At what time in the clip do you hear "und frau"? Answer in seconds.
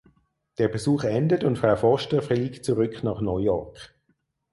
1.43-1.75